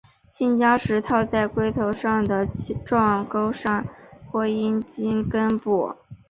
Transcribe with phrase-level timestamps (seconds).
[0.31, 2.47] 性交时套在龟头的
[2.87, 3.85] 状沟上
[4.31, 5.95] 或阴茎根部。